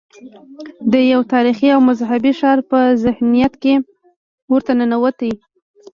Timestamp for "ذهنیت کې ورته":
3.03-4.71